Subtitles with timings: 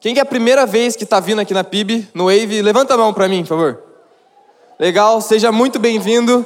[0.00, 2.62] Quem que é a primeira vez que está vindo aqui na PIB, no Wave?
[2.62, 3.82] Levanta a mão para mim, por favor.
[4.78, 6.44] Legal, seja muito bem-vindo.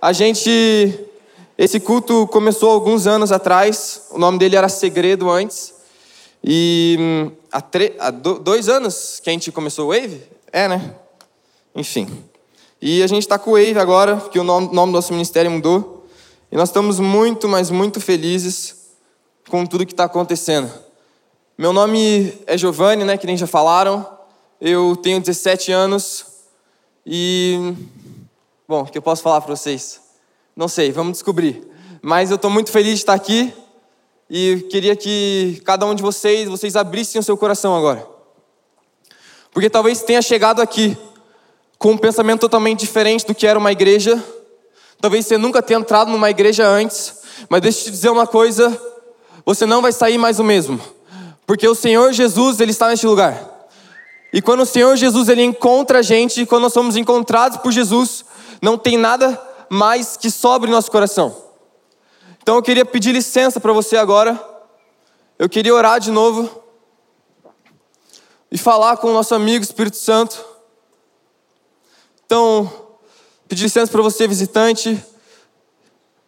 [0.00, 1.06] A gente.
[1.58, 5.74] Esse culto começou alguns anos atrás, o nome dele era Segredo antes.
[6.42, 7.94] E hum, há, tre...
[7.98, 10.22] há dois anos que a gente começou o Wave?
[10.50, 10.94] É, né?
[11.76, 12.08] Enfim.
[12.80, 15.50] E a gente está com o Wave agora, porque o nome, nome do nosso ministério
[15.50, 16.06] mudou.
[16.50, 18.76] E nós estamos muito, mas muito felizes
[19.50, 20.83] com tudo que está acontecendo.
[21.56, 24.04] Meu nome é Giovanni, né, que nem já falaram.
[24.60, 26.26] Eu tenho 17 anos
[27.06, 27.74] e.
[28.66, 30.00] Bom, o que eu posso falar para vocês?
[30.56, 31.62] Não sei, vamos descobrir.
[32.02, 33.54] Mas eu estou muito feliz de estar aqui
[34.28, 38.04] e queria que cada um de vocês, vocês abrissem o seu coração agora.
[39.52, 40.98] Porque talvez tenha chegado aqui
[41.78, 44.20] com um pensamento totalmente diferente do que era uma igreja.
[45.00, 48.76] Talvez você nunca tenha entrado numa igreja antes, mas deixa eu te dizer uma coisa,
[49.46, 50.93] você não vai sair mais o mesmo.
[51.46, 53.68] Porque o Senhor Jesus, Ele está neste lugar.
[54.32, 58.24] E quando o Senhor Jesus, Ele encontra a gente, quando nós somos encontrados por Jesus,
[58.60, 61.44] não tem nada mais que sobre nosso coração.
[62.42, 64.38] Então eu queria pedir licença para você agora.
[65.38, 66.62] Eu queria orar de novo.
[68.50, 70.44] E falar com o nosso amigo Espírito Santo.
[72.24, 72.70] Então,
[73.48, 75.02] pedir licença para você, visitante.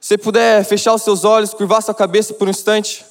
[0.00, 3.04] Se puder fechar os seus olhos, curvar sua cabeça por um instante.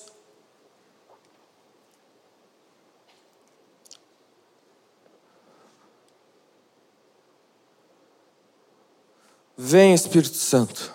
[9.58, 10.94] Vem, Espírito Santo.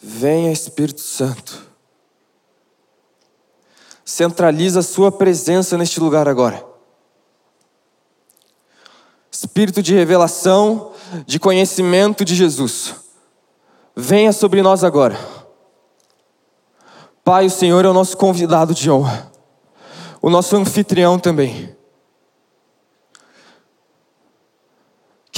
[0.00, 1.66] Venha, Espírito Santo.
[4.04, 6.64] Centraliza a Sua presença neste lugar agora.
[9.30, 10.92] Espírito de revelação,
[11.26, 12.94] de conhecimento de Jesus.
[13.94, 15.18] Venha sobre nós agora.
[17.24, 19.30] Pai, o Senhor é o nosso convidado de honra,
[20.22, 21.76] o nosso anfitrião também.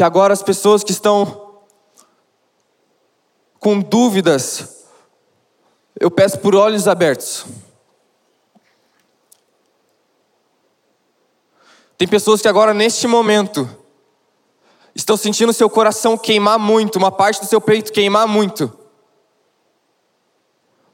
[0.00, 1.58] Que agora as pessoas que estão
[3.58, 4.86] com dúvidas,
[6.00, 7.44] eu peço por olhos abertos.
[11.98, 13.68] Tem pessoas que agora, neste momento,
[14.94, 18.74] estão sentindo seu coração queimar muito, uma parte do seu peito queimar muito.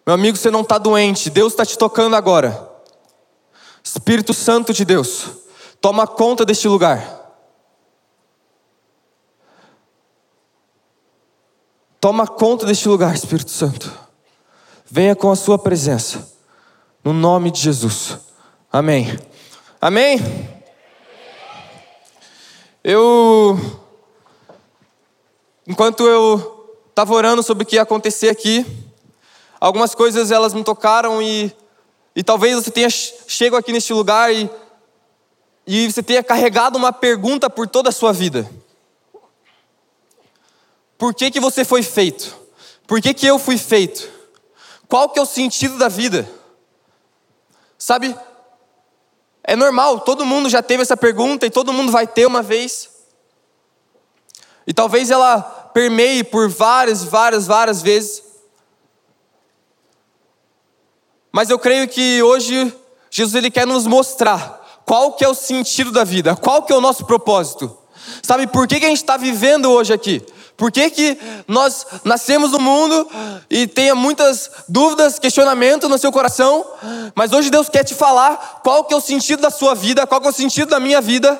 [0.04, 2.68] Meu amigo, você não está doente, Deus está te tocando agora.
[3.84, 5.28] Espírito Santo de Deus,
[5.80, 7.25] toma conta deste lugar.
[12.06, 13.92] Toma conta deste lugar, Espírito Santo.
[14.88, 16.32] Venha com a sua presença.
[17.02, 18.16] No nome de Jesus.
[18.72, 19.18] Amém.
[19.80, 20.20] Amém.
[22.84, 23.58] Eu
[25.66, 28.64] enquanto eu estava orando sobre o que ia acontecer aqui,
[29.58, 31.52] algumas coisas elas me tocaram e
[32.14, 34.48] e talvez você tenha chego aqui neste lugar e
[35.66, 38.48] e você tenha carregado uma pergunta por toda a sua vida.
[40.98, 42.36] Por que, que você foi feito?
[42.86, 44.08] Por que, que eu fui feito?
[44.88, 46.28] Qual que é o sentido da vida?
[47.78, 48.16] Sabe,
[49.42, 52.90] é normal, todo mundo já teve essa pergunta e todo mundo vai ter uma vez.
[54.66, 55.42] E talvez ela
[55.72, 58.22] permeie por várias, várias, várias vezes.
[61.30, 62.74] Mas eu creio que hoje
[63.10, 66.76] Jesus ele quer nos mostrar qual que é o sentido da vida, qual que é
[66.76, 67.76] o nosso propósito.
[68.22, 70.24] Sabe por que, que a gente está vivendo hoje aqui?
[70.56, 73.08] Por que, que nós nascemos no mundo
[73.50, 76.64] e tenha muitas dúvidas, questionamentos no seu coração,
[77.14, 80.20] mas hoje Deus quer te falar qual que é o sentido da sua vida, qual
[80.20, 81.38] que é o sentido da minha vida.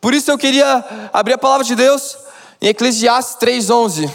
[0.00, 2.16] Por isso eu queria abrir a palavra de Deus
[2.60, 4.10] em Eclesiastes 3:11.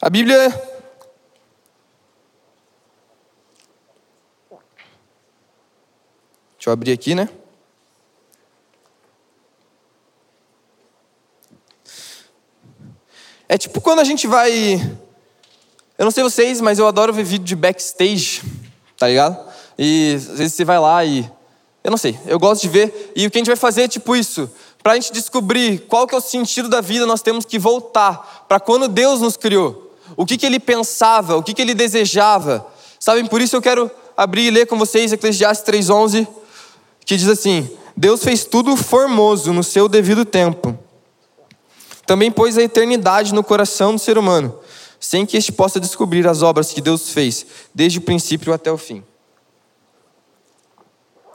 [0.00, 0.70] A Bíblia
[6.62, 7.28] Deixa eu abrir aqui, né?
[13.52, 14.72] É tipo quando a gente vai.
[15.98, 18.42] Eu não sei vocês, mas eu adoro ver vídeo de backstage,
[18.96, 19.38] tá ligado?
[19.78, 21.30] E às vezes você vai lá e.
[21.84, 23.12] Eu não sei, eu gosto de ver.
[23.14, 24.50] E o que a gente vai fazer é tipo isso.
[24.82, 28.46] Para a gente descobrir qual que é o sentido da vida, nós temos que voltar
[28.48, 29.94] para quando Deus nos criou.
[30.16, 32.66] O que, que Ele pensava, o que, que Ele desejava.
[32.98, 36.26] Sabem, por isso eu quero abrir e ler com vocês Eclesiastes 3,11,
[37.04, 40.74] que diz assim: Deus fez tudo formoso no seu devido tempo.
[42.06, 44.58] Também pôs a eternidade no coração do ser humano,
[44.98, 48.78] sem que este possa descobrir as obras que Deus fez, desde o princípio até o
[48.78, 49.04] fim.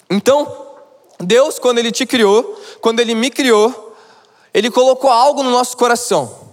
[0.10, 0.68] Então,
[1.20, 3.96] Deus, quando Ele te criou, quando Ele me criou,
[4.54, 6.48] Ele colocou algo no nosso coração.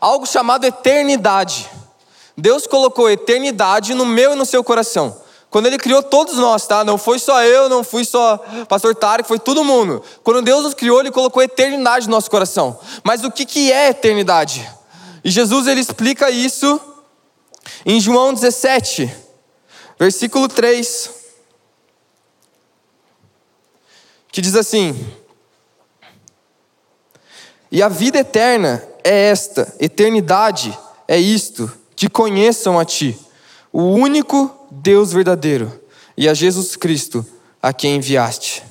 [0.00, 1.70] algo chamado eternidade.
[2.36, 5.16] Deus colocou eternidade no meu e no seu coração.
[5.50, 6.84] Quando Ele criou todos nós, tá?
[6.84, 8.38] Não foi só eu, não fui só
[8.68, 10.02] pastor Tarek, foi todo mundo.
[10.22, 12.78] Quando Deus nos criou, Ele colocou eternidade no nosso coração.
[13.02, 14.70] Mas o que, que é eternidade?
[15.24, 16.80] E Jesus ele explica isso
[17.84, 19.12] em João 17,
[19.98, 21.10] versículo 3,
[24.32, 24.98] que diz assim:
[27.70, 30.76] E a vida eterna é esta, eternidade
[31.06, 33.18] é isto, que conheçam a Ti,
[33.72, 35.80] o único Deus verdadeiro,
[36.16, 37.24] e a Jesus Cristo,
[37.62, 38.62] a quem enviaste.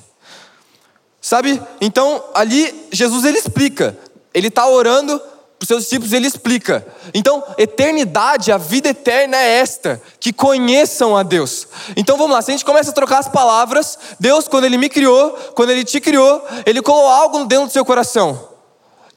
[1.20, 1.60] Sabe?
[1.80, 3.96] Então, ali Jesus ele explica,
[4.32, 6.86] ele está orando para os seus discípulos, ele explica.
[7.12, 11.68] Então, eternidade, a vida eterna é esta, que conheçam a Deus.
[11.94, 14.88] Então vamos lá, se a gente começa a trocar as palavras, Deus, quando Ele me
[14.88, 18.48] criou, quando Ele te criou, Ele colocou algo dentro do seu coração,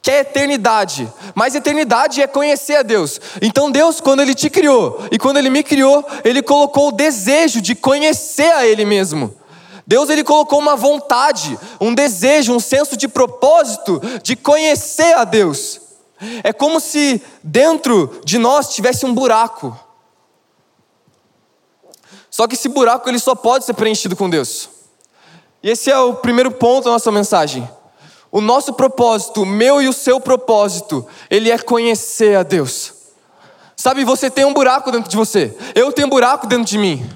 [0.04, 1.10] que é eternidade.
[1.34, 3.18] Mas eternidade é conhecer a Deus.
[3.40, 7.62] Então Deus, quando Ele te criou, e quando Ele me criou, Ele colocou o desejo
[7.62, 9.34] de conhecer a Ele mesmo.
[9.86, 15.80] Deus ele colocou uma vontade, um desejo, um senso de propósito de conhecer a Deus.
[16.42, 19.78] É como se dentro de nós tivesse um buraco.
[22.30, 24.68] Só que esse buraco ele só pode ser preenchido com Deus.
[25.62, 27.66] E esse é o primeiro ponto da nossa mensagem.
[28.34, 32.92] O nosso propósito, o meu e o seu propósito, ele é conhecer a Deus.
[33.76, 35.56] Sabe, você tem um buraco dentro de você.
[35.72, 37.08] Eu tenho um buraco dentro de mim.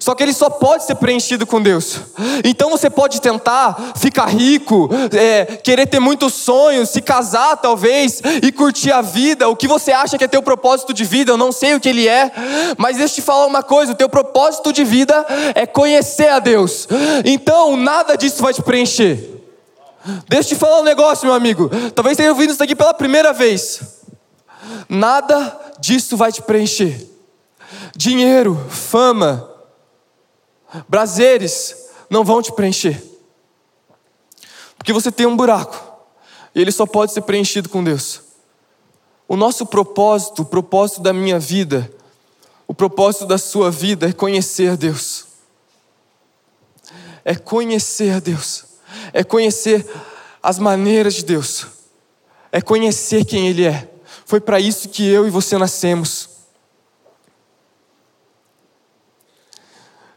[0.00, 2.00] Só que ele só pode ser preenchido com Deus.
[2.42, 8.50] Então você pode tentar ficar rico, é, querer ter muitos sonhos, se casar talvez e
[8.50, 9.50] curtir a vida.
[9.50, 11.30] O que você acha que é teu propósito de vida?
[11.30, 12.32] Eu não sei o que ele é,
[12.78, 16.38] mas deixa eu te falar uma coisa: o teu propósito de vida é conhecer a
[16.38, 16.88] Deus.
[17.22, 19.37] Então nada disso vai te preencher.
[20.28, 21.70] Deixa eu te falar um negócio, meu amigo.
[21.94, 24.04] Talvez tenha ouvido isso aqui pela primeira vez.
[24.88, 27.06] Nada disso vai te preencher.
[27.94, 29.48] Dinheiro, fama,
[30.90, 33.02] Prazeres não vão te preencher.
[34.76, 35.86] Porque você tem um buraco.
[36.54, 38.22] E ele só pode ser preenchido com Deus.
[39.26, 41.90] O nosso propósito, o propósito da minha vida,
[42.66, 45.26] o propósito da sua vida é conhecer Deus.
[47.24, 48.64] É conhecer Deus.
[49.12, 49.86] É conhecer
[50.42, 51.66] as maneiras de Deus.
[52.50, 53.88] É conhecer quem Ele é.
[54.24, 56.28] Foi para isso que eu e você nascemos.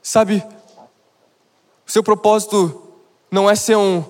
[0.01, 0.43] Sabe,
[1.87, 2.81] o seu propósito
[3.29, 4.03] não é ser um,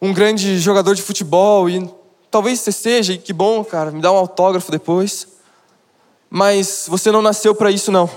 [0.00, 1.88] um grande jogador de futebol, e
[2.30, 5.28] talvez você seja, e que bom, cara, me dá um autógrafo depois.
[6.30, 8.10] Mas você não nasceu para isso, não.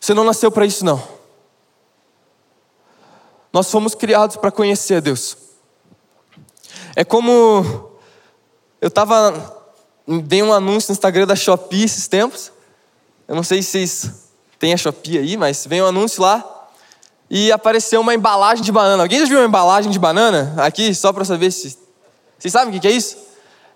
[0.00, 1.17] Você não nasceu para isso, não.
[3.52, 5.36] Nós fomos criados para conhecer Deus.
[6.94, 7.90] É como
[8.80, 9.56] eu estava
[10.24, 12.50] dei um anúncio no Instagram da Shopee esses tempos.
[13.26, 14.10] Eu não sei se vocês
[14.58, 16.44] tem a Shopee aí, mas veio um anúncio lá
[17.30, 19.02] e apareceu uma embalagem de banana.
[19.02, 21.78] Alguém já viu uma embalagem de banana aqui, só para saber se.
[22.38, 23.16] Vocês sabem o que é isso?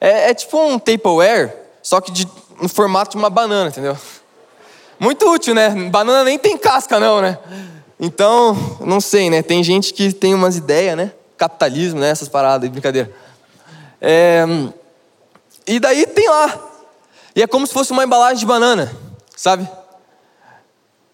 [0.00, 2.26] É, é tipo um Tupperware, só que de,
[2.60, 3.96] no formato de uma banana, entendeu?
[4.98, 5.70] Muito útil, né?
[5.90, 7.38] Banana nem tem casca, não, né?
[8.04, 9.42] Então, não sei, né?
[9.42, 11.12] Tem gente que tem umas ideias, né?
[11.36, 12.10] Capitalismo, né?
[12.10, 13.14] Essas paradas, brincadeira.
[14.00, 14.44] É...
[15.64, 16.68] E daí tem lá.
[17.36, 18.92] E é como se fosse uma embalagem de banana,
[19.36, 19.70] sabe?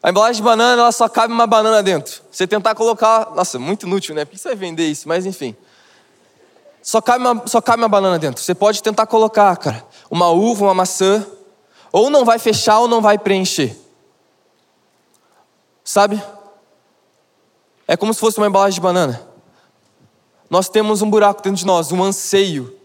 [0.03, 2.23] A embalagem de banana, ela só cabe uma banana dentro.
[2.31, 3.33] Você tentar colocar.
[3.35, 4.25] Nossa, muito inútil, né?
[4.25, 5.07] Por que você vai vender isso?
[5.07, 5.55] Mas enfim.
[6.83, 8.43] Só cabe, uma, só cabe uma banana dentro.
[8.43, 11.27] Você pode tentar colocar, cara, uma uva, uma maçã.
[11.93, 13.77] Ou não vai fechar ou não vai preencher.
[15.85, 16.23] Sabe?
[17.89, 19.21] É como se fosse uma embalagem de banana.
[20.49, 22.79] Nós temos um buraco dentro de nós, um anseio.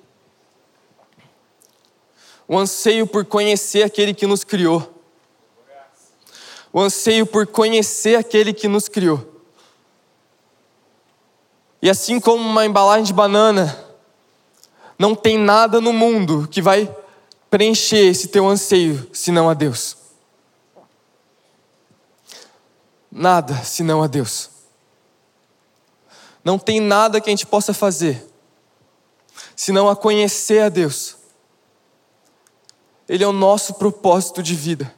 [2.50, 4.94] Um anseio por conhecer aquele que nos criou
[6.74, 9.32] o anseio por conhecer aquele que nos criou.
[11.80, 13.78] E assim como uma embalagem de banana,
[14.98, 16.92] não tem nada no mundo que vai
[17.48, 19.96] preencher esse teu anseio senão a Deus.
[23.12, 24.50] Nada senão a Deus.
[26.44, 28.34] Não tem nada que a gente possa fazer
[29.56, 31.16] senão a conhecer a Deus.
[33.08, 34.94] Ele é o nosso propósito de vida.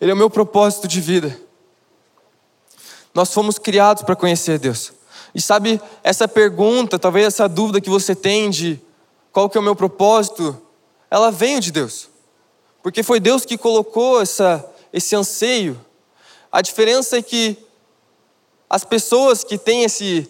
[0.00, 1.38] Ele é o meu propósito de vida.
[3.14, 4.92] Nós fomos criados para conhecer Deus.
[5.34, 8.80] E sabe, essa pergunta, talvez essa dúvida que você tem de
[9.32, 10.60] qual que é o meu propósito,
[11.10, 12.08] ela vem de Deus.
[12.82, 15.80] Porque foi Deus que colocou essa, esse anseio.
[16.50, 17.56] A diferença é que
[18.72, 20.26] as pessoas que têm esse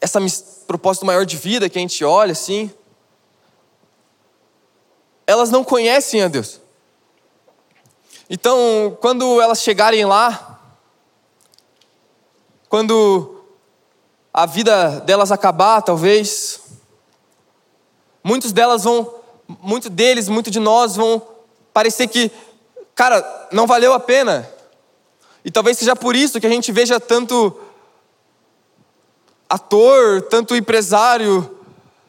[0.00, 0.18] essa
[0.66, 2.72] propósito maior de vida que a gente olha assim,
[5.26, 6.62] elas não conhecem a Deus.
[8.28, 10.58] Então, quando elas chegarem lá,
[12.70, 13.44] quando
[14.32, 16.62] a vida delas acabar, talvez,
[18.22, 19.14] muitos delas vão,
[19.60, 21.20] muito deles, muito de nós vão
[21.70, 22.30] parecer que,
[22.94, 24.50] cara, não valeu a pena.
[25.44, 27.60] E talvez seja por isso que a gente veja tanto
[29.54, 31.48] ator, tanto empresário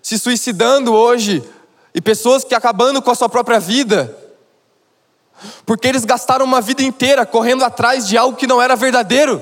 [0.02, 1.44] se suicidando hoje
[1.94, 4.18] e pessoas que acabando com a sua própria vida.
[5.66, 9.42] Porque eles gastaram uma vida inteira correndo atrás de algo que não era verdadeiro.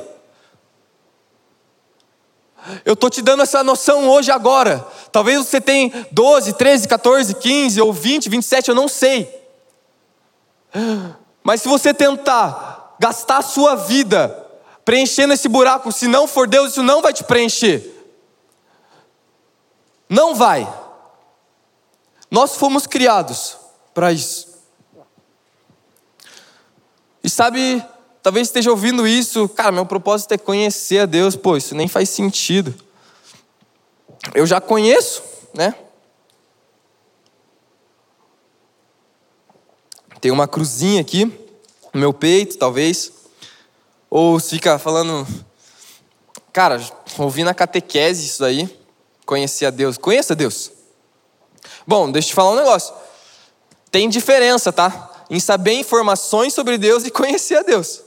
[2.83, 4.85] Eu estou te dando essa noção hoje, agora.
[5.11, 9.29] Talvez você tenha 12, 13, 14, 15 ou 20, 27, eu não sei.
[11.41, 14.39] Mas se você tentar gastar a sua vida
[14.83, 17.92] preenchendo esse buraco, se não for Deus, isso não vai te preencher.
[20.09, 20.67] Não vai.
[22.29, 23.57] Nós fomos criados
[23.93, 24.53] para isso.
[27.23, 27.83] E sabe,
[28.21, 32.09] talvez esteja ouvindo isso, cara, meu propósito é conhecer a Deus, pô, isso nem faz
[32.09, 32.75] sentido.
[34.33, 35.75] Eu já conheço, né?
[40.19, 41.25] Tem uma cruzinha aqui
[41.93, 43.11] no meu peito, talvez.
[44.09, 45.27] Ou fica falando,
[46.51, 46.81] cara,
[47.17, 48.69] ouvi na catequese isso aí,
[49.25, 49.97] conhecer a Deus.
[49.97, 50.71] Conheça Deus.
[51.85, 52.93] Bom, deixa eu te falar um negócio.
[53.91, 55.11] Tem diferença, tá?
[55.29, 58.01] Em saber informações sobre Deus e conhecer a Deus.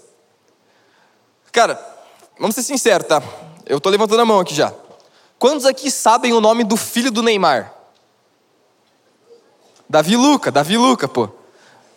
[1.53, 1.81] Cara,
[2.39, 3.23] vamos ser sinceros, tá?
[3.65, 4.73] Eu tô levantando a mão aqui já.
[5.39, 7.73] Quantos aqui sabem o nome do filho do Neymar?
[9.89, 11.29] Davi Luca, Davi Luca, pô.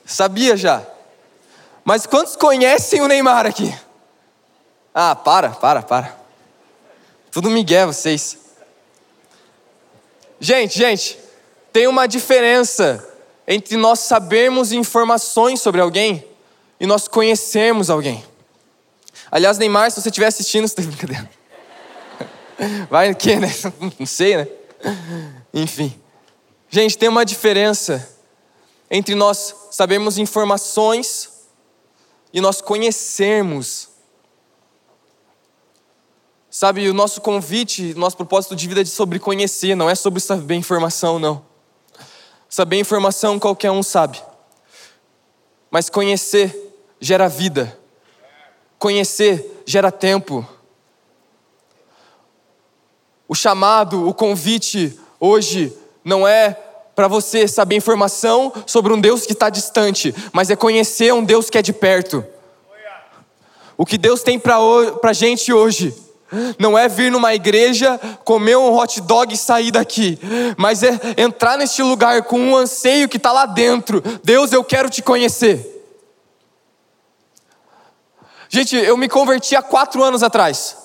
[0.06, 0.84] Sabia já.
[1.84, 3.76] Mas quantos conhecem o Neymar aqui?
[4.94, 6.18] Ah, para, para, para.
[7.32, 8.38] Tudo migué vocês.
[10.40, 11.20] Gente, gente,
[11.74, 13.06] tem uma diferença
[13.48, 16.26] entre nós sabermos informações sobre alguém
[16.80, 18.24] e nós conhecermos alguém.
[19.32, 21.30] Aliás, Neymar, se você estiver assistindo, você tá brincadeira.
[22.90, 23.50] Vai que, né?
[24.00, 24.48] Não sei, né?
[25.54, 26.00] Enfim.
[26.70, 28.18] Gente, tem uma diferença
[28.90, 31.30] entre nós sabermos informações
[32.32, 33.89] e nós conhecermos.
[36.52, 40.56] Sabe, o nosso convite, nosso propósito de vida é sobre conhecer, não é sobre saber
[40.56, 41.46] informação, não.
[42.50, 44.20] Saber informação qualquer um sabe.
[45.70, 47.78] Mas conhecer gera vida.
[48.80, 50.48] Conhecer gera tempo.
[53.28, 55.72] O chamado, o convite hoje
[56.04, 56.54] não é
[56.96, 61.48] para você saber informação sobre um Deus que está distante, mas é conhecer um Deus
[61.48, 62.26] que é de perto.
[63.78, 64.58] O que Deus tem para
[65.04, 66.09] a gente hoje
[66.58, 70.20] não é vir numa igreja, comer um hot dog e sair daqui,
[70.58, 74.02] mas é entrar neste lugar com um anseio que está lá dentro.
[74.24, 75.78] Deus, eu quero te conhecer.
[78.50, 80.78] Gente, eu me converti há quatro anos atrás.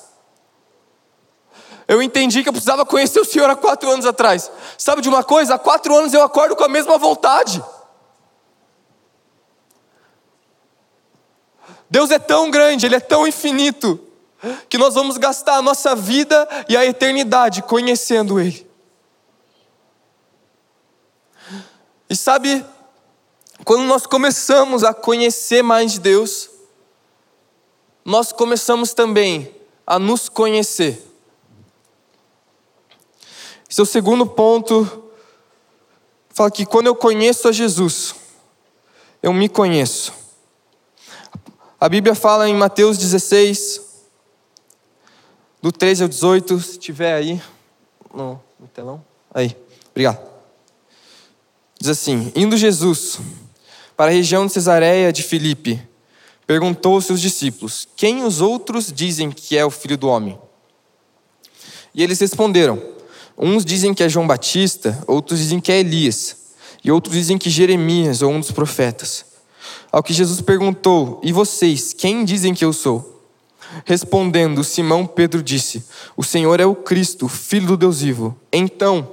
[1.86, 4.50] Eu entendi que eu precisava conhecer o Senhor há quatro anos atrás.
[4.78, 5.54] Sabe de uma coisa?
[5.54, 7.62] Há quatro anos eu acordo com a mesma vontade.
[11.88, 14.00] Deus é tão grande, Ele é tão infinito,
[14.68, 18.66] que nós vamos gastar a nossa vida e a eternidade conhecendo Ele.
[22.08, 22.64] E sabe,
[23.64, 26.50] quando nós começamos a conhecer mais de Deus,
[28.04, 29.54] nós começamos também
[29.86, 31.02] a nos conhecer.
[33.68, 35.10] Seu segundo ponto
[36.30, 38.14] fala que quando eu conheço a Jesus,
[39.22, 40.12] eu me conheço.
[41.80, 43.80] A Bíblia fala em Mateus 16,
[45.64, 47.40] do 13 ao 18, se tiver aí
[48.14, 49.02] no, no telão.
[49.32, 49.56] Aí,
[49.92, 50.20] obrigado.
[51.80, 53.18] Diz assim: Indo Jesus
[53.96, 55.80] para a região de Cesareia de Filipe,
[56.46, 60.38] perguntou aos seus discípulos: Quem os outros dizem que é o filho do homem?
[61.94, 62.78] E eles responderam:
[63.34, 66.36] Uns dizem que é João Batista, outros dizem que é Elias,
[66.84, 69.24] e outros dizem que Jeremias ou um dos profetas.
[69.90, 73.13] Ao que Jesus perguntou: E vocês, quem dizem que eu sou?
[73.84, 75.84] Respondendo, Simão Pedro disse:
[76.16, 78.38] O Senhor é o Cristo, filho do Deus vivo.
[78.52, 79.08] Então,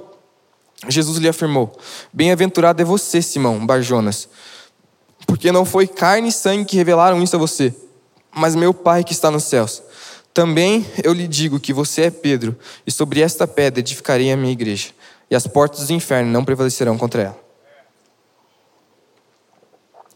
[0.88, 1.76] Jesus lhe afirmou:
[2.12, 4.28] Bem-aventurado é você, Simão Barjonas,
[5.26, 7.74] porque não foi carne e sangue que revelaram isso a você,
[8.34, 9.82] mas meu Pai que está nos céus.
[10.34, 14.52] Também eu lhe digo que você é Pedro, e sobre esta pedra edificarei a minha
[14.52, 14.90] igreja,
[15.30, 17.42] e as portas do inferno não prevalecerão contra ela.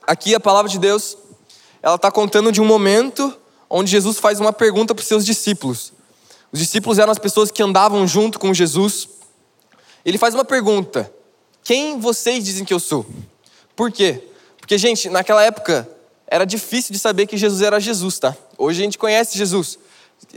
[0.06, 1.18] Aqui a palavra de Deus,
[1.82, 3.36] ela está contando de um momento
[3.68, 5.92] onde Jesus faz uma pergunta para os seus discípulos.
[6.52, 9.08] Os discípulos eram as pessoas que andavam junto com Jesus.
[10.04, 11.12] Ele faz uma pergunta:
[11.62, 13.06] Quem vocês dizem que eu sou?
[13.74, 14.22] Por quê?
[14.58, 15.88] Porque, gente, naquela época
[16.26, 18.36] era difícil de saber que Jesus era Jesus, tá?
[18.58, 19.78] Hoje a gente conhece Jesus,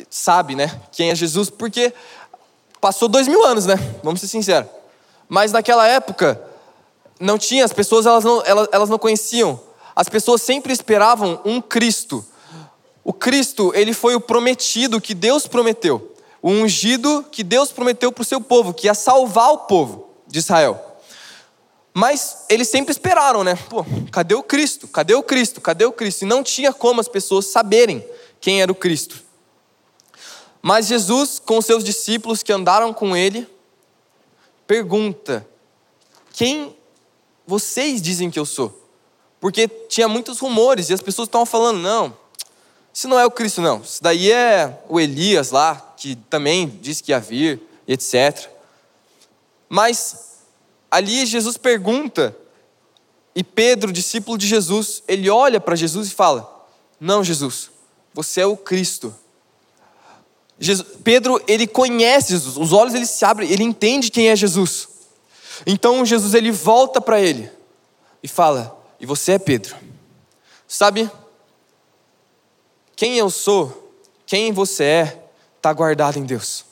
[0.10, 0.80] sabe, né?
[0.92, 1.94] Quem é Jesus, porque
[2.80, 3.76] passou dois mil anos, né?
[4.04, 4.70] Vamos ser sinceros.
[5.28, 6.42] Mas naquela época,
[7.20, 9.60] não tinha, as pessoas elas não, elas, elas não conheciam.
[9.96, 12.26] As pessoas sempre esperavam um Cristo.
[13.10, 16.14] O Cristo, ele foi o prometido que Deus prometeu.
[16.44, 20.38] O ungido que Deus prometeu para o seu povo, que ia salvar o povo de
[20.38, 20.80] Israel.
[21.92, 23.56] Mas eles sempre esperaram, né?
[23.68, 24.88] Pô, cadê o Cristo?
[24.88, 25.60] Cadê o Cristo?
[25.60, 26.22] Cadê o Cristo?
[26.22, 28.08] E não tinha como as pessoas saberem
[28.40, 29.24] quem era o Cristo.
[30.62, 33.50] Mas Jesus, com os seus discípulos que andaram com ele,
[34.68, 35.48] pergunta:
[36.32, 36.78] Quem
[37.48, 38.88] vocês dizem que eu sou?
[39.40, 42.19] Porque tinha muitos rumores e as pessoas estavam falando: Não,
[43.00, 43.80] isso não é o Cristo, não.
[43.80, 48.50] Isso daí é o Elias lá, que também disse que ia vir, etc.
[49.70, 50.42] Mas
[50.92, 52.36] ali Jesus pergunta,
[53.34, 56.68] e Pedro, discípulo de Jesus, ele olha para Jesus e fala:
[57.00, 57.72] Não, Jesus,
[58.14, 59.16] você é o Cristo.
[60.60, 64.90] Jesus, Pedro, ele conhece Jesus, os olhos ele se abrem, ele entende quem é Jesus.
[65.66, 67.50] Então Jesus ele volta para ele
[68.22, 69.78] e fala: E você é Pedro.
[70.68, 71.10] Sabe?
[73.00, 73.94] Quem eu sou,
[74.26, 76.66] quem você é, está guardado em Deus.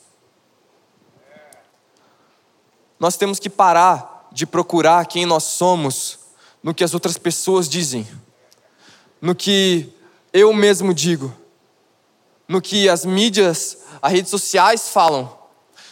[2.99, 6.19] Nós temos que parar de procurar quem nós somos
[6.61, 8.05] no que as outras pessoas dizem,
[9.21, 9.93] no que
[10.33, 11.33] eu mesmo digo
[12.47, 15.37] no que as mídias, as redes sociais falam.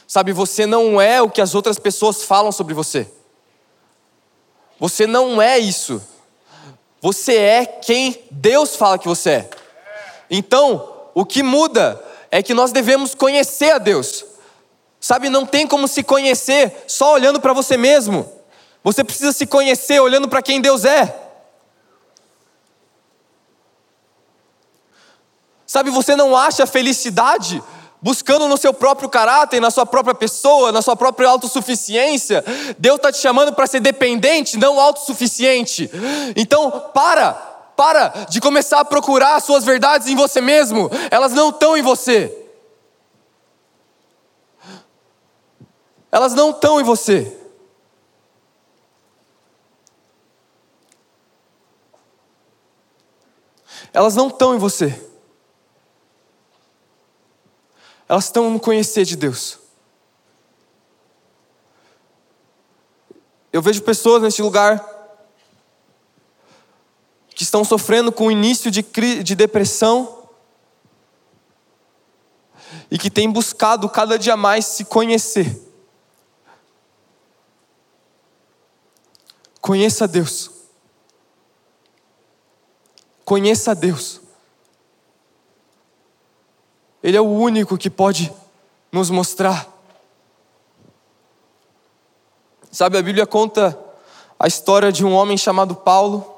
[0.07, 3.11] Sabe, você não é o que as outras pessoas falam sobre você.
[4.79, 6.01] Você não é isso.
[7.01, 9.49] Você é quem Deus fala que você é.
[10.29, 12.01] Então, o que muda
[12.31, 14.25] é que nós devemos conhecer a Deus.
[14.99, 18.29] Sabe, não tem como se conhecer só olhando para você mesmo.
[18.83, 21.23] Você precisa se conhecer olhando para quem Deus é.
[25.65, 27.61] Sabe, você não acha felicidade
[28.01, 32.45] buscando no seu próprio caráter, na sua própria pessoa, na sua própria autossuficiência.
[32.77, 35.89] Deus está te chamando para ser dependente, não autossuficiente.
[36.35, 41.49] Então, para, para de começar a procurar as suas verdades em você mesmo, elas não
[41.49, 42.41] estão em você.
[46.11, 47.41] Elas não estão em você.
[53.91, 55.05] Elas não estão em você
[58.07, 59.59] elas estão no conhecer de Deus.
[63.51, 64.94] Eu vejo pessoas neste lugar
[67.35, 70.23] que estão sofrendo com o início de, de depressão
[72.89, 75.61] e que têm buscado cada dia mais se conhecer.
[79.59, 80.49] Conheça Deus.
[83.25, 84.21] Conheça Deus.
[87.03, 88.33] Ele é o único que pode
[88.91, 89.67] nos mostrar.
[92.71, 93.77] Sabe, a Bíblia conta
[94.39, 96.34] a história de um homem chamado Paulo.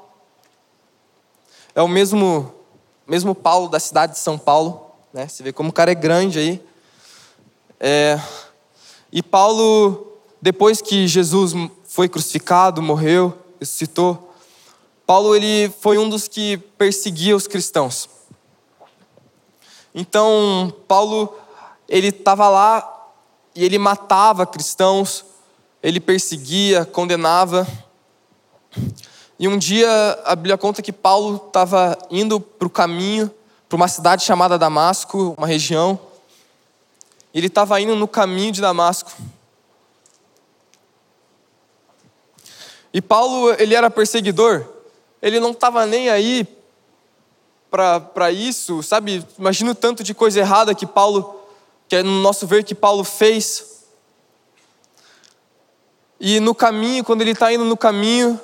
[1.78, 2.52] É o mesmo,
[3.06, 4.90] mesmo Paulo da cidade de São Paulo.
[5.12, 5.28] Né?
[5.28, 6.60] Você vê como o cara é grande aí.
[7.78, 8.20] É,
[9.12, 11.52] e Paulo, depois que Jesus
[11.84, 14.34] foi crucificado, morreu, ressuscitou,
[15.06, 18.08] Paulo ele foi um dos que perseguia os cristãos.
[19.94, 21.32] Então, Paulo,
[21.88, 23.08] ele estava lá
[23.54, 25.24] e ele matava cristãos,
[25.80, 27.64] ele perseguia, condenava.
[29.38, 29.88] E um dia
[30.24, 33.30] a Bíblia conta que Paulo estava indo para o caminho,
[33.68, 35.98] para uma cidade chamada Damasco, uma região.
[37.32, 39.12] Ele estava indo no caminho de Damasco.
[42.92, 44.66] E Paulo, ele era perseguidor,
[45.22, 46.48] ele não estava nem aí
[47.70, 49.24] para isso, sabe?
[49.38, 51.42] Imagina o tanto de coisa errada que Paulo,
[51.86, 53.84] que é no nosso ver que Paulo fez.
[56.18, 58.40] E no caminho, quando ele está indo no caminho,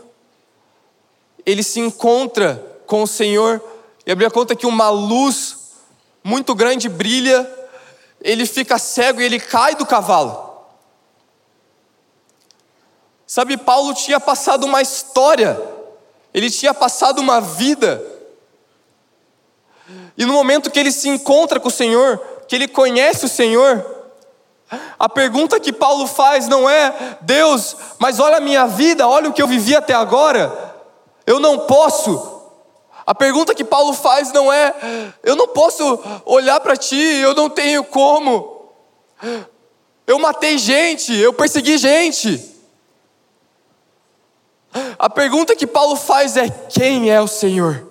[1.45, 3.63] ele se encontra com o Senhor,
[4.07, 5.57] e a Bíblia conta que uma luz
[6.23, 7.51] muito grande brilha,
[8.21, 10.53] ele fica cego e ele cai do cavalo.
[13.27, 15.61] Sabe, Paulo tinha passado uma história,
[16.33, 18.03] ele tinha passado uma vida,
[20.17, 23.85] e no momento que ele se encontra com o Senhor, que ele conhece o Senhor,
[24.99, 29.33] a pergunta que Paulo faz não é, Deus, mas olha a minha vida, olha o
[29.33, 30.74] que eu vivi até agora,
[31.27, 32.33] eu não posso.
[33.07, 37.51] A pergunta que Paulo faz não é, eu não posso olhar para ti, eu não
[37.51, 38.73] tenho como.
[40.07, 42.53] Eu matei gente, eu persegui gente.
[44.99, 47.91] A pergunta que Paulo faz é: quem é o Senhor?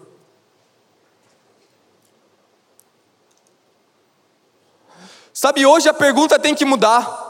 [5.33, 7.22] Sabe, hoje a pergunta tem que mudar.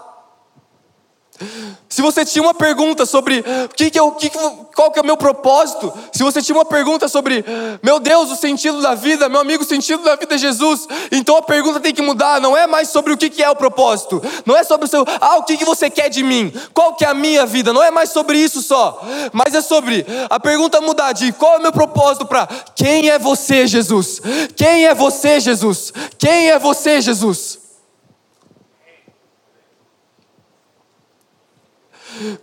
[1.93, 4.27] Se você tinha uma pergunta sobre que que eu, que,
[4.75, 7.45] qual que é o meu propósito, se você tinha uma pergunta sobre,
[7.83, 11.37] meu Deus, o sentido da vida, meu amigo, o sentido da vida é Jesus, então
[11.37, 14.19] a pergunta tem que mudar, não é mais sobre o que, que é o propósito,
[14.43, 17.05] não é sobre o seu, ah, o que, que você quer de mim, qual que
[17.05, 18.99] é a minha vida, não é mais sobre isso só,
[19.31, 23.19] mas é sobre a pergunta mudar de qual é o meu propósito para quem é
[23.19, 24.19] você, Jesus?
[24.55, 25.93] Quem é você, Jesus?
[26.17, 27.61] Quem é você, Jesus?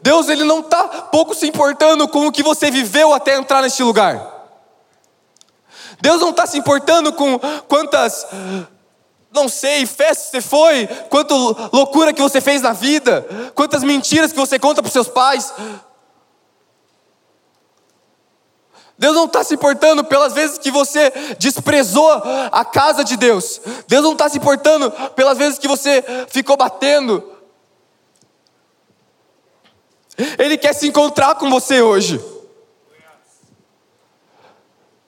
[0.03, 3.83] Deus ele não está pouco se importando com o que você viveu até entrar neste
[3.83, 4.39] lugar.
[6.01, 7.39] Deus não está se importando com
[7.69, 8.27] quantas,
[9.33, 11.35] não sei, festas você foi, quanta
[11.73, 15.53] loucura que você fez na vida, quantas mentiras que você conta para seus pais.
[18.99, 23.61] Deus não está se importando pelas vezes que você desprezou a casa de Deus.
[23.89, 27.25] Deus não está se importando pelas vezes que você ficou batendo
[30.39, 32.21] ele quer se encontrar com você hoje.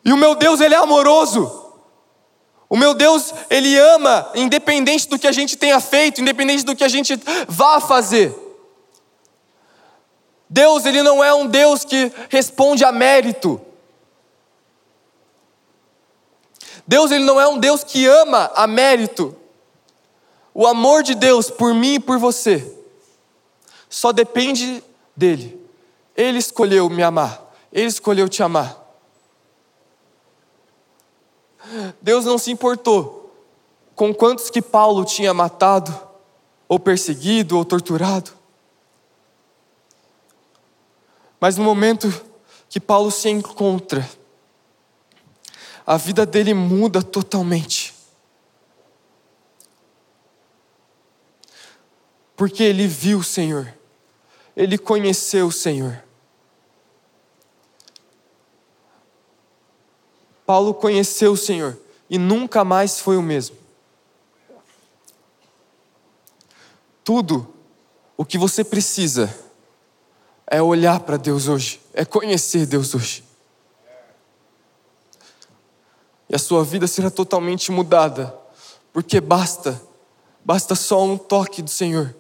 [0.04, 1.60] E o meu Deus, ele é amoroso.
[2.68, 6.82] O meu Deus, ele ama, independente do que a gente tenha feito, independente do que
[6.82, 8.34] a gente vá fazer.
[10.48, 13.60] Deus, ele não é um Deus que responde a mérito.
[16.86, 19.36] Deus, ele não é um Deus que ama a mérito.
[20.54, 22.82] O amor de Deus por mim e por você
[23.92, 24.82] só depende
[25.16, 25.60] dele.
[26.16, 28.78] Ele escolheu me amar, ele escolheu te amar.
[32.00, 33.34] Deus não se importou
[33.94, 35.96] com quantos que Paulo tinha matado,
[36.68, 38.32] ou perseguido, ou torturado.
[41.38, 42.12] Mas no momento
[42.68, 44.08] que Paulo se encontra,
[45.86, 47.94] a vida dele muda totalmente.
[52.34, 53.72] Porque ele viu o Senhor
[54.56, 56.02] ele conheceu o Senhor.
[60.44, 61.78] Paulo conheceu o Senhor
[62.10, 63.56] e nunca mais foi o mesmo.
[67.02, 67.52] Tudo
[68.16, 69.34] o que você precisa
[70.46, 73.24] é olhar para Deus hoje, é conhecer Deus hoje.
[76.28, 78.34] E a sua vida será totalmente mudada,
[78.92, 79.80] porque basta,
[80.44, 82.14] basta só um toque do Senhor.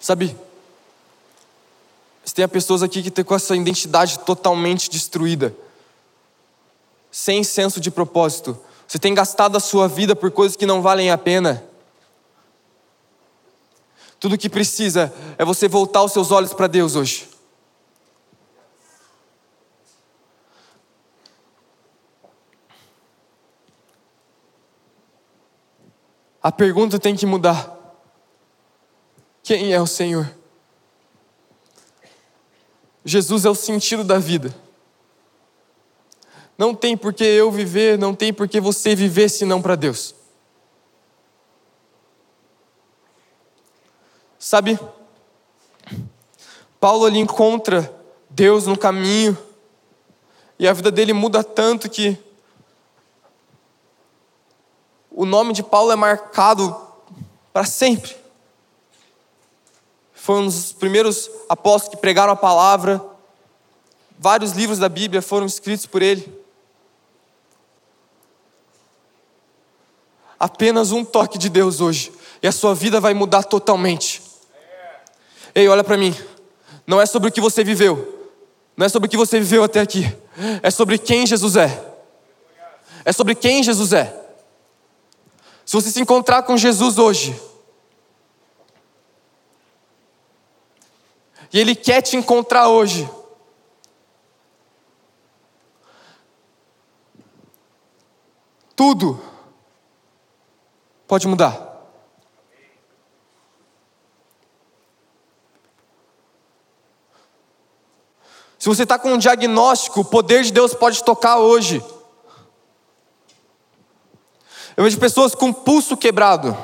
[0.00, 0.36] Sabe,
[2.38, 5.52] tem pessoas aqui que estão com essa identidade totalmente destruída,
[7.10, 8.56] sem senso de propósito.
[8.86, 11.64] Você tem gastado a sua vida por coisas que não valem a pena.
[14.20, 17.28] Tudo que precisa é você voltar os seus olhos para Deus hoje.
[26.40, 27.77] A pergunta tem que mudar.
[29.48, 30.30] Quem é o Senhor?
[33.02, 34.54] Jesus é o sentido da vida.
[36.58, 40.14] Não tem por que eu viver, não tem por que você viver senão para Deus.
[44.38, 44.78] Sabe,
[46.78, 47.90] Paulo ali encontra
[48.28, 49.34] Deus no caminho,
[50.58, 52.18] e a vida dele muda tanto que
[55.10, 56.76] o nome de Paulo é marcado
[57.50, 58.27] para sempre
[60.28, 63.02] foi um dos primeiros apóstolos que pregaram a palavra.
[64.18, 66.30] Vários livros da Bíblia foram escritos por ele.
[70.38, 72.12] Apenas um toque de Deus hoje
[72.42, 74.20] e a sua vida vai mudar totalmente.
[75.54, 76.14] Ei, olha para mim.
[76.86, 78.30] Não é sobre o que você viveu.
[78.76, 80.14] Não é sobre o que você viveu até aqui.
[80.62, 81.90] É sobre quem Jesus é.
[83.02, 84.14] É sobre quem Jesus é.
[85.64, 87.47] Se você se encontrar com Jesus hoje,
[91.52, 93.08] E Ele quer te encontrar hoje.
[98.76, 99.20] Tudo
[101.06, 101.68] pode mudar.
[108.58, 111.82] Se você está com um diagnóstico, o poder de Deus pode tocar hoje.
[114.76, 116.56] Eu vejo pessoas com pulso quebrado.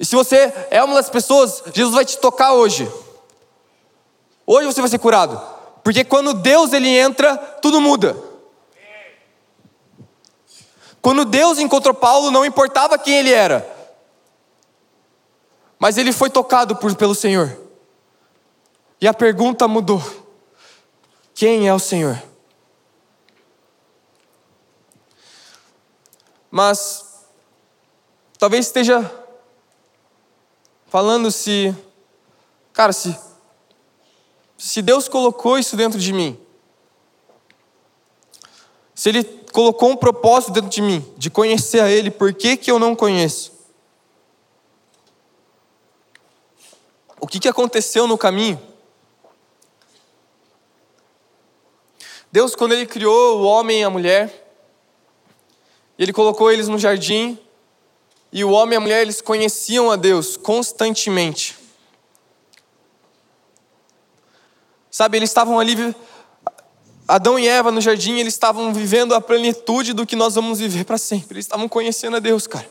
[0.00, 2.90] E se você é uma das pessoas, Jesus vai te tocar hoje.
[4.46, 5.38] Hoje você vai ser curado.
[5.84, 8.16] Porque quando Deus ele entra, tudo muda.
[11.02, 13.76] Quando Deus encontrou Paulo, não importava quem ele era.
[15.78, 17.54] Mas ele foi tocado por, pelo Senhor.
[19.02, 20.02] E a pergunta mudou:
[21.34, 22.22] Quem é o Senhor?
[26.50, 27.26] Mas
[28.38, 29.19] talvez esteja
[30.90, 31.72] falando se,
[32.72, 33.16] cara, se,
[34.58, 36.38] se Deus colocou isso dentro de mim,
[38.92, 39.22] se Ele
[39.52, 42.96] colocou um propósito dentro de mim, de conhecer a Ele, por que, que eu não
[42.96, 43.52] conheço?
[47.20, 48.60] O que, que aconteceu no caminho?
[52.32, 54.52] Deus, quando Ele criou o homem e a mulher,
[55.96, 57.38] Ele colocou eles no jardim,
[58.32, 61.58] e o homem e a mulher eles conheciam a Deus constantemente.
[64.90, 65.94] Sabe, eles estavam ali,
[67.06, 70.84] Adão e Eva no jardim, eles estavam vivendo a plenitude do que nós vamos viver
[70.84, 71.36] para sempre.
[71.36, 72.70] Eles estavam conhecendo a Deus, cara.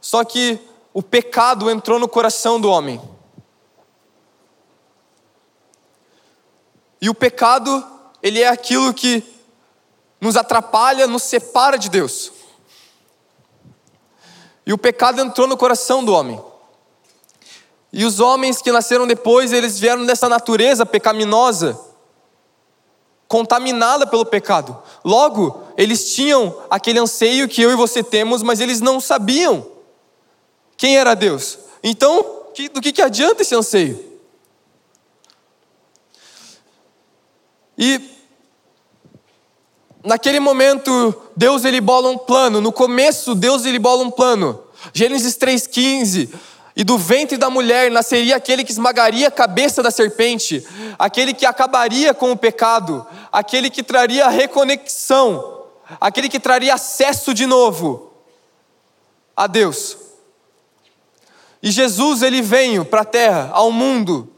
[0.00, 0.58] Só que
[0.92, 3.00] o pecado entrou no coração do homem.
[7.00, 7.84] E o pecado,
[8.22, 9.24] ele é aquilo que
[10.20, 12.39] nos atrapalha, nos separa de Deus.
[14.66, 16.40] E o pecado entrou no coração do homem.
[17.92, 21.78] E os homens que nasceram depois, eles vieram dessa natureza pecaminosa,
[23.26, 24.80] contaminada pelo pecado.
[25.04, 29.66] Logo, eles tinham aquele anseio que eu e você temos, mas eles não sabiam
[30.76, 31.58] quem era Deus.
[31.82, 32.22] Então,
[32.72, 34.10] do que, que adianta esse anseio?
[37.76, 38.19] E
[40.04, 42.60] naquele momento, Deus ele bola um plano.
[42.60, 44.62] No começo, Deus ele bola um plano.
[44.92, 46.30] Gênesis 3,15.
[46.76, 50.66] E do ventre da mulher nasceria aquele que esmagaria a cabeça da serpente,
[50.98, 55.64] aquele que acabaria com o pecado, aquele que traria reconexão,
[56.00, 58.12] aquele que traria acesso de novo
[59.36, 59.98] a Deus.
[61.62, 64.32] E Jesus ele veio para a terra, ao mundo,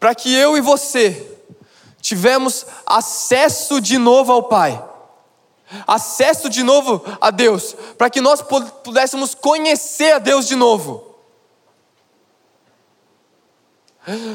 [0.00, 1.37] para que eu e você
[2.00, 4.82] tivemos acesso de novo ao Pai.
[5.86, 8.42] Acesso de novo a Deus, para que nós
[8.82, 11.14] pudéssemos conhecer a Deus de novo.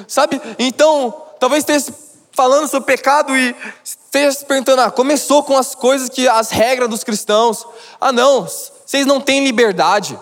[0.07, 0.39] Sabe?
[0.59, 1.91] Então, talvez esteja
[2.31, 6.89] falando sobre pecado e esteja se perguntando: ah, começou com as coisas que as regras
[6.89, 7.65] dos cristãos.
[7.99, 10.19] Ah, não, vocês não têm liberdade.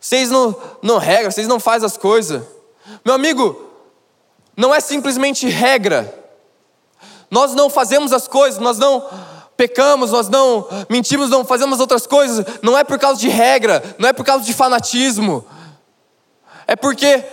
[0.00, 2.42] Vocês não, não regram, vocês não fazem as coisas.
[3.04, 3.68] Meu amigo,
[4.56, 6.14] não é simplesmente regra.
[7.30, 9.04] Nós não fazemos as coisas, nós não
[9.56, 12.46] pecamos, nós não mentimos, não fazemos outras coisas.
[12.62, 15.44] Não é por causa de regra, não é por causa de fanatismo.
[16.66, 17.24] É porque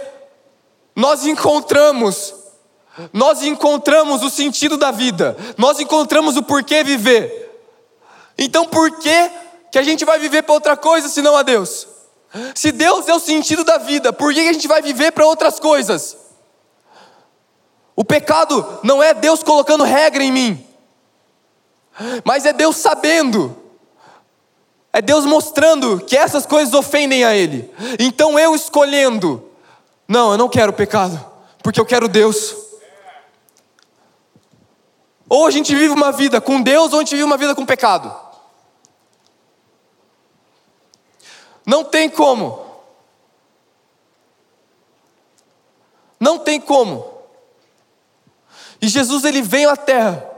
[0.96, 2.34] nós encontramos,
[3.14, 7.44] nós encontramos o sentido da vida, nós encontramos o porquê viver.
[8.38, 9.32] Então por que,
[9.72, 11.88] que a gente vai viver para outra coisa senão a Deus?
[12.54, 15.60] Se Deus é o sentido da vida, por que a gente vai viver para outras
[15.60, 16.25] coisas?
[17.96, 20.68] O pecado não é Deus colocando regra em mim,
[22.26, 23.56] mas é Deus sabendo,
[24.92, 27.74] é Deus mostrando que essas coisas ofendem a Ele.
[27.98, 29.50] Então eu escolhendo,
[30.08, 31.24] não, eu não quero pecado,
[31.64, 32.56] porque eu quero Deus.
[35.30, 37.66] Ou a gente vive uma vida com Deus, ou a gente vive uma vida com
[37.66, 38.14] pecado.
[41.66, 42.64] Não tem como.
[46.20, 47.15] Não tem como.
[48.82, 50.36] E Jesus ele veio à terra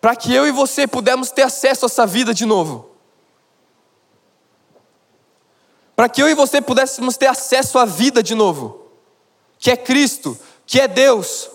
[0.00, 2.90] para que eu e você pudéssemos ter acesso a essa vida de novo.
[5.96, 8.86] Para que eu e você pudéssemos ter acesso à vida de novo,
[9.58, 11.50] que é Cristo, que é Deus.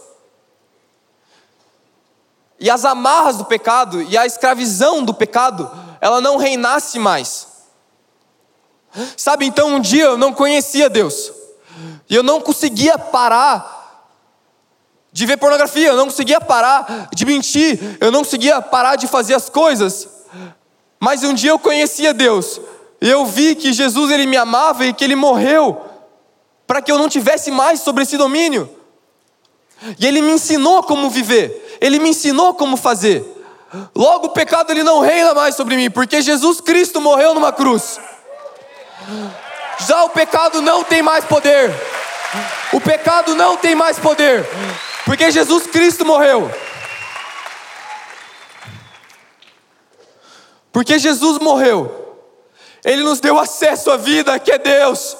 [2.59, 7.47] E as amarras do pecado e a escravidão do pecado, ela não reinasse mais.
[9.15, 11.31] Sabe, então um dia eu não conhecia Deus.
[12.09, 13.82] E eu não conseguia parar
[15.13, 19.35] de ver pornografia, eu não conseguia parar de mentir, eu não conseguia parar de fazer
[19.35, 20.09] as coisas.
[20.99, 22.59] Mas um dia eu conhecia Deus.
[22.99, 25.79] E eu vi que Jesus ele me amava e que ele morreu
[26.65, 28.67] para que eu não tivesse mais sobre esse domínio.
[29.99, 33.23] E ele me ensinou como viver, ele me ensinou como fazer.
[33.95, 37.99] Logo o pecado ele não reina mais sobre mim, porque Jesus Cristo morreu numa cruz.
[39.85, 41.71] Já o pecado não tem mais poder.
[42.71, 44.47] O pecado não tem mais poder,
[45.05, 46.49] porque Jesus Cristo morreu.
[50.71, 52.17] Porque Jesus morreu,
[52.83, 55.15] Ele nos deu acesso à vida, que é Deus.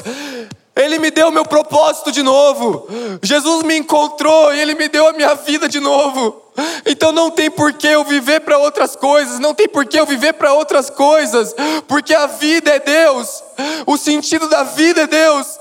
[0.76, 2.88] Ele me deu meu propósito de novo.
[3.22, 6.42] Jesus me encontrou e Ele me deu a minha vida de novo.
[6.86, 10.06] Então não tem por que eu viver para outras coisas, não tem por que eu
[10.06, 11.54] viver para outras coisas,
[11.88, 13.44] porque a vida é Deus,
[13.88, 15.60] o sentido da vida é Deus.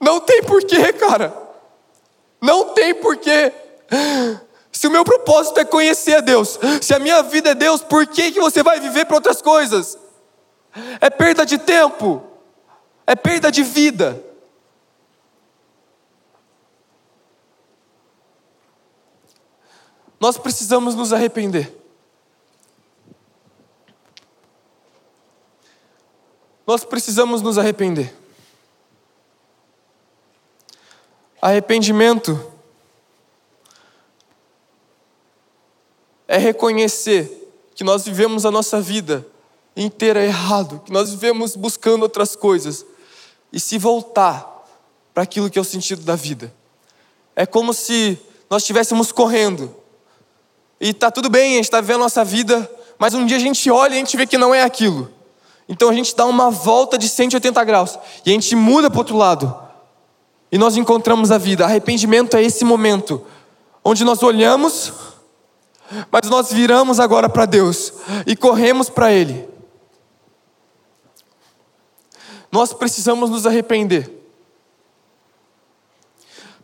[0.00, 1.49] Não tem porquê, cara.
[2.40, 3.52] Não tem porquê.
[4.72, 8.06] Se o meu propósito é conhecer a Deus, se a minha vida é Deus, por
[8.06, 9.98] que, que você vai viver para outras coisas?
[11.00, 12.22] É perda de tempo,
[13.06, 14.24] é perda de vida.
[20.20, 21.74] Nós precisamos nos arrepender.
[26.66, 28.14] Nós precisamos nos arrepender.
[31.40, 32.38] Arrependimento
[36.28, 39.26] é reconhecer que nós vivemos a nossa vida
[39.74, 42.84] inteira errado, que nós vivemos buscando outras coisas
[43.52, 44.64] e se voltar
[45.14, 46.52] para aquilo que é o sentido da vida.
[47.34, 48.18] É como se
[48.50, 49.74] nós estivéssemos correndo
[50.78, 53.40] e tá tudo bem, a gente está vivendo a nossa vida, mas um dia a
[53.40, 55.10] gente olha e a gente vê que não é aquilo.
[55.68, 59.16] Então a gente dá uma volta de 180 graus e a gente muda para outro
[59.16, 59.69] lado
[60.50, 61.64] e nós encontramos a vida.
[61.64, 63.24] Arrependimento é esse momento
[63.84, 64.92] onde nós olhamos,
[66.10, 67.92] mas nós viramos agora para Deus
[68.26, 69.48] e corremos para Ele.
[72.52, 74.10] Nós precisamos nos arrepender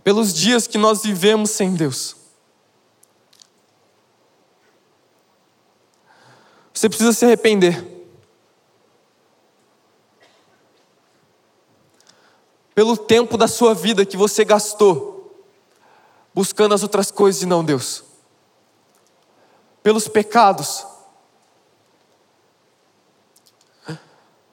[0.02, 2.16] pelos dias que nós vivemos sem Deus.
[6.72, 7.95] Você precisa se arrepender.
[12.76, 15.16] Pelo tempo da sua vida que você gastou
[16.34, 18.04] buscando as outras coisas e não Deus,
[19.82, 20.86] pelos pecados.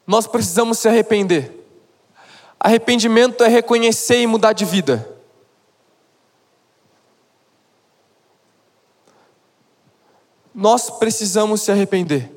[0.07, 1.67] Nós precisamos se arrepender.
[2.57, 5.17] Arrependimento é reconhecer e mudar de vida.
[10.55, 12.31] Nós precisamos se arrepender.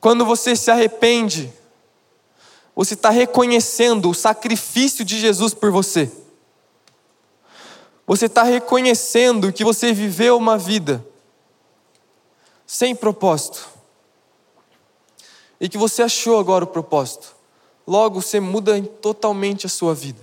[0.00, 1.61] Quando você se arrepende,
[2.74, 6.10] você está reconhecendo o sacrifício de Jesus por você.
[8.06, 11.04] Você está reconhecendo que você viveu uma vida
[12.66, 13.68] sem propósito.
[15.60, 17.36] E que você achou agora o propósito.
[17.86, 20.20] Logo você muda totalmente a sua vida.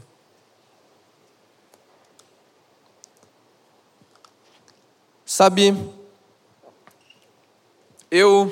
[5.26, 5.78] Sabe,
[8.10, 8.52] eu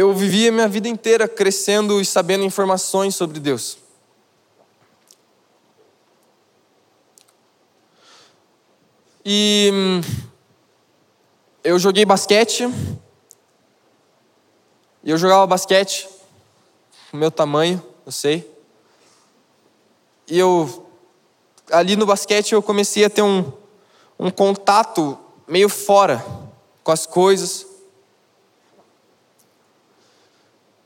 [0.00, 3.76] eu vivi a minha vida inteira crescendo e sabendo informações sobre Deus.
[9.22, 10.00] E hum,
[11.62, 12.66] eu joguei basquete.
[15.04, 16.08] E eu jogava basquete,
[17.12, 18.50] o meu tamanho, eu sei.
[20.26, 20.86] E eu,
[21.70, 23.52] ali no basquete, eu comecei a ter um,
[24.18, 26.24] um contato meio fora
[26.82, 27.69] com as coisas.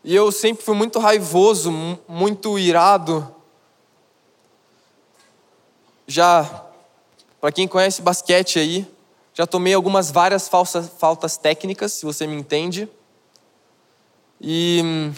[0.05, 1.73] E eu sempre fui muito raivoso,
[2.07, 3.35] muito irado.
[6.07, 6.67] Já,
[7.41, 8.87] para quem conhece basquete aí,
[9.33, 12.87] já tomei algumas várias falsas, faltas técnicas, se você me entende.
[14.39, 15.11] E.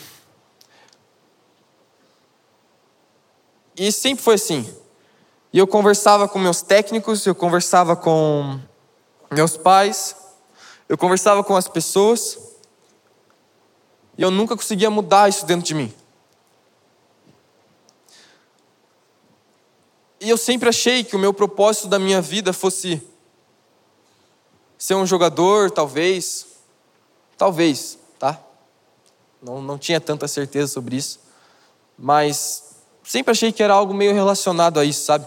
[3.76, 4.72] E sempre foi assim.
[5.52, 8.60] E eu conversava com meus técnicos, eu conversava com
[9.32, 10.14] meus pais,
[10.88, 12.55] eu conversava com as pessoas.
[14.18, 15.92] E eu nunca conseguia mudar isso dentro de mim.
[20.20, 23.02] E eu sempre achei que o meu propósito da minha vida fosse
[24.78, 26.46] ser um jogador, talvez.
[27.36, 28.40] Talvez, tá?
[29.42, 31.20] Não, não tinha tanta certeza sobre isso.
[31.98, 35.26] Mas sempre achei que era algo meio relacionado a isso, sabe?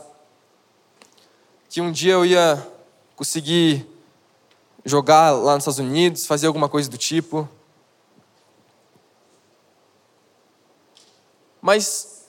[1.70, 2.68] Que um dia eu ia
[3.16, 3.86] conseguir
[4.84, 7.48] jogar lá nos Estados Unidos, fazer alguma coisa do tipo.
[11.62, 12.26] Mas,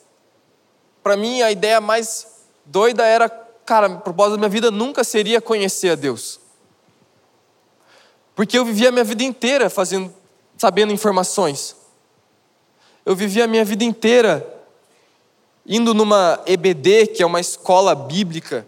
[1.03, 2.27] para mim, a ideia mais
[2.65, 3.29] doida era,
[3.65, 6.39] cara, o propósito da minha vida nunca seria conhecer a Deus.
[8.35, 10.13] Porque eu vivia a minha vida inteira fazendo,
[10.57, 11.75] sabendo informações.
[13.05, 14.47] Eu vivia a minha vida inteira
[15.65, 18.65] indo numa EBD, que é uma escola bíblica.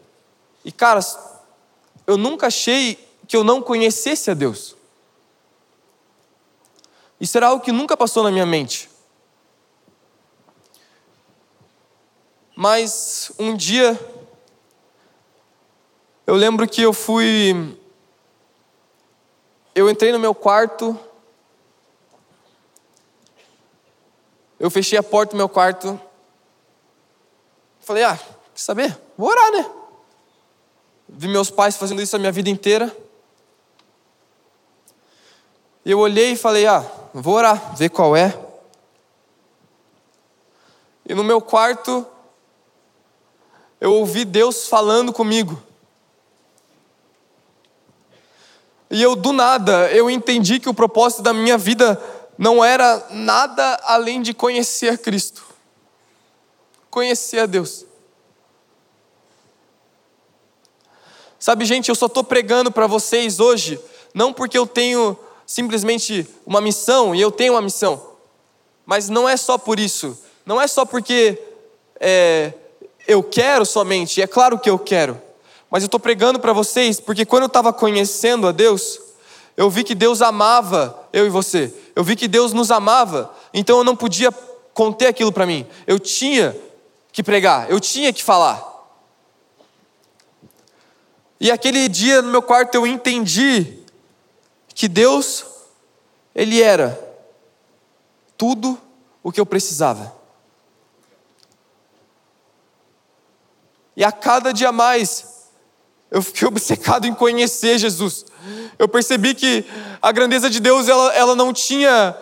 [0.64, 1.00] E, cara,
[2.06, 4.76] eu nunca achei que eu não conhecesse a Deus.
[7.20, 8.90] Isso era algo que nunca passou na minha mente.
[12.56, 14.00] Mas um dia,
[16.26, 17.78] eu lembro que eu fui.
[19.76, 20.98] Eu entrei no meu quarto
[24.64, 26.00] eu fechei a porta do meu quarto.
[27.82, 28.98] Falei, ah, quer saber?
[29.18, 29.70] Vou orar, né?
[31.10, 32.90] Vi meus pais fazendo isso a minha vida inteira.
[35.84, 36.80] E eu olhei e falei, ah,
[37.14, 38.40] vou orar, ver qual é.
[41.10, 42.08] E no meu quarto,
[43.84, 45.62] eu ouvi Deus falando comigo.
[48.90, 52.02] E eu, do nada, eu entendi que o propósito da minha vida
[52.38, 55.44] não era nada além de conhecer Cristo,
[56.90, 57.86] conhecer a Deus.
[61.38, 63.78] Sabe, gente, eu só estou pregando para vocês hoje,
[64.14, 68.02] não porque eu tenho simplesmente uma missão, e eu tenho uma missão,
[68.86, 71.38] mas não é só por isso, não é só porque
[72.00, 72.54] é,
[73.08, 75.22] eu quero somente, é claro que eu quero,
[75.70, 79.00] mas eu estou pregando para vocês porque quando eu estava conhecendo a Deus,
[79.56, 83.78] eu vi que Deus amava eu e você, eu vi que Deus nos amava, então
[83.78, 84.32] eu não podia
[84.74, 86.56] conter aquilo para mim, eu tinha
[87.12, 88.72] que pregar, eu tinha que falar.
[91.40, 93.80] E aquele dia no meu quarto eu entendi
[94.74, 95.46] que Deus,
[96.34, 97.00] Ele era
[98.38, 98.80] tudo
[99.22, 100.23] o que eu precisava.
[103.96, 105.26] E a cada dia mais,
[106.12, 108.26] eu fiquei obcecado em conhecer Jesus.
[108.78, 109.66] Eu percebi que
[110.02, 112.16] a grandeza de Deus, ela, ela não tinha.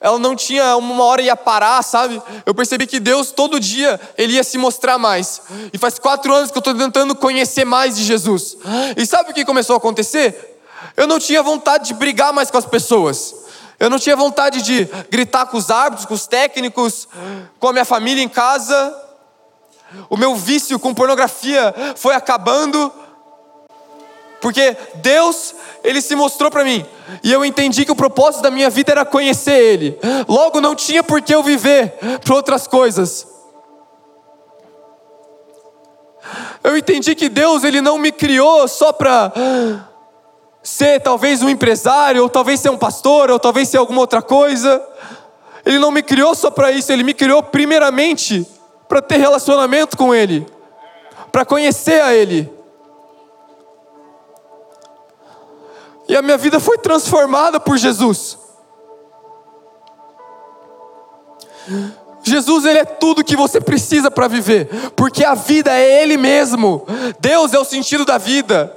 [0.00, 2.22] Ela não tinha uma hora ia parar, sabe?
[2.46, 5.42] Eu percebi que Deus todo dia ele ia se mostrar mais.
[5.72, 8.56] E faz quatro anos que eu estou tentando conhecer mais de Jesus.
[8.96, 10.60] E sabe o que começou a acontecer?
[10.96, 13.34] Eu não tinha vontade de brigar mais com as pessoas.
[13.80, 17.08] Eu não tinha vontade de gritar com os árbitros, com os técnicos,
[17.58, 19.07] com a minha família em casa.
[20.10, 22.92] O meu vício com pornografia foi acabando,
[24.40, 26.84] porque Deus, Ele se mostrou para mim,
[27.22, 31.02] e eu entendi que o propósito da minha vida era conhecer Ele, logo não tinha
[31.02, 33.26] por que eu viver para outras coisas.
[36.62, 39.32] Eu entendi que Deus, Ele não me criou só para
[40.62, 44.82] ser talvez um empresário, ou talvez ser um pastor, ou talvez ser alguma outra coisa.
[45.64, 48.46] Ele não me criou só para isso, Ele me criou primeiramente
[48.88, 50.46] para ter relacionamento com Ele,
[51.30, 52.50] para conhecer a Ele.
[56.08, 58.38] E a minha vida foi transformada por Jesus.
[62.22, 66.86] Jesus, Ele é tudo que você precisa para viver, porque a vida é Ele mesmo,
[67.20, 68.74] Deus é o sentido da vida.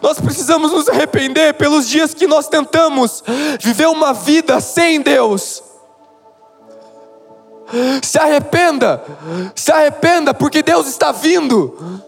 [0.00, 3.22] Nós precisamos nos arrepender pelos dias que nós tentamos
[3.60, 5.62] viver uma vida sem Deus.
[8.02, 9.02] Se arrependa,
[9.54, 12.02] se arrependa, porque Deus está vindo.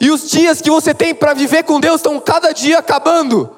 [0.00, 3.50] E os dias que você tem para viver com Deus estão cada dia acabando.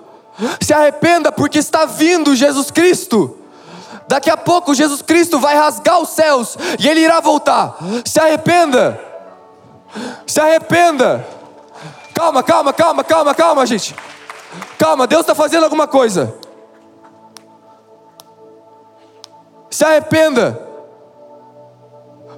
[0.60, 3.36] Se arrependa, porque está vindo Jesus Cristo.
[4.08, 7.76] Daqui a pouco Jesus Cristo vai rasgar os céus e ele irá voltar.
[8.04, 9.00] Se arrependa.
[10.26, 11.26] Se arrependa.
[12.14, 13.94] Calma, calma, calma, calma, calma, gente.
[14.78, 16.34] Calma, Deus está fazendo alguma coisa.
[19.70, 20.60] Se arrependa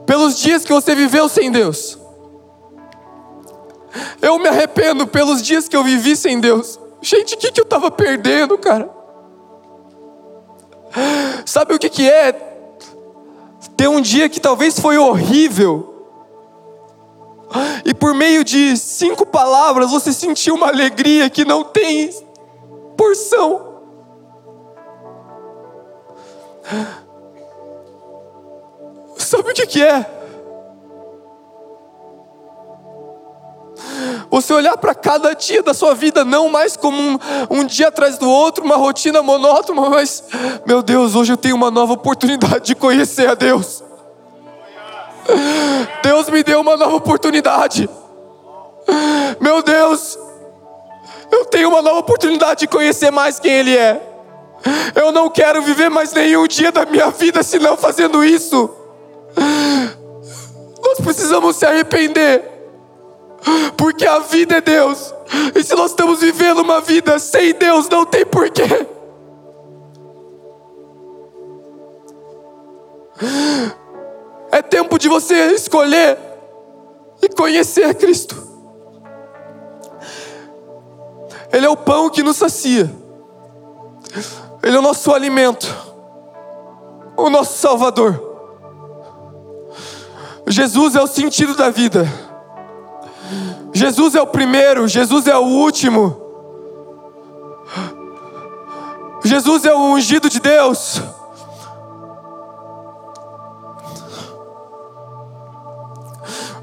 [0.06, 1.98] pelos dias que você viveu sem Deus.
[4.20, 6.78] Eu me arrependo pelos dias que eu vivi sem Deus.
[7.00, 8.90] Gente, o que, que eu estava perdendo, cara?
[11.44, 12.32] Sabe o que, que é?
[13.76, 15.98] Ter um dia que talvez foi horrível,
[17.84, 22.10] e por meio de cinco palavras você sentiu uma alegria que não tem
[22.96, 23.66] porção.
[29.28, 30.06] Sabe o que, que é?
[34.30, 37.18] Você olhar para cada dia da sua vida, não mais como um,
[37.50, 40.24] um, dia atrás do outro, uma rotina monótona, mas,
[40.66, 43.84] meu Deus, hoje eu tenho uma nova oportunidade de conhecer a Deus.
[46.02, 47.88] Deus me deu uma nova oportunidade.
[49.38, 50.18] Meu Deus,
[51.30, 54.00] eu tenho uma nova oportunidade de conhecer mais quem Ele é.
[54.94, 58.77] Eu não quero viver mais nenhum dia da minha vida senão fazendo isso.
[60.82, 62.42] Nós precisamos se arrepender,
[63.76, 65.14] porque a vida é Deus,
[65.54, 68.86] e se nós estamos vivendo uma vida sem Deus, não tem porquê.
[74.50, 76.18] É tempo de você escolher
[77.22, 78.48] e conhecer Cristo.
[81.52, 82.90] Ele é o pão que nos sacia,
[84.62, 85.66] Ele é o nosso alimento,
[87.16, 88.27] o nosso Salvador.
[90.48, 92.06] Jesus é o sentido da vida.
[93.72, 96.20] Jesus é o primeiro, Jesus é o último.
[99.24, 101.02] Jesus é o ungido de Deus.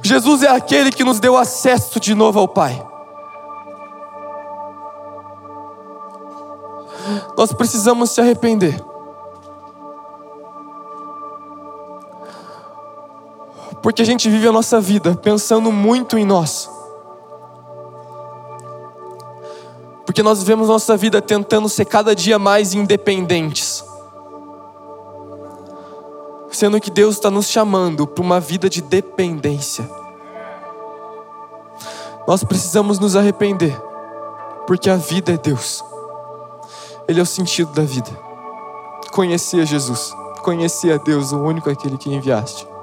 [0.01, 2.85] Jesus é aquele que nos deu acesso de novo ao Pai.
[7.37, 8.94] Nós precisamos se arrepender.
[13.85, 16.67] Porque a gente vive a nossa vida pensando muito em nós.
[20.03, 23.85] Porque nós vivemos nossa vida tentando ser cada dia mais independentes.
[26.49, 29.87] Sendo que Deus está nos chamando para uma vida de dependência.
[32.27, 33.79] Nós precisamos nos arrepender,
[34.65, 35.83] porque a vida é Deus.
[37.07, 38.09] Ele é o sentido da vida.
[39.11, 40.11] Conhecia Jesus,
[40.41, 42.73] conhecia Deus, o único aquele que enviaste.